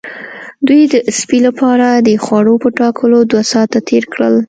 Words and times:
دوی 0.67 0.81
د 0.91 0.93
سپي 1.19 1.39
لپاره 1.47 1.87
د 2.07 2.09
خوړو 2.23 2.55
په 2.63 2.69
ټاکلو 2.79 3.19
دوه 3.31 3.43
ساعته 3.51 3.79
تیر 3.89 4.03
کړل 4.13 4.35